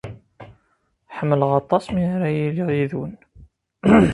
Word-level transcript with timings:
Ḥemmleɣ 1.17 1.51
aṭas 1.61 1.85
mi 1.93 2.03
ara 2.15 2.27
iliɣ 2.43 2.69
yid-wen. 2.73 3.15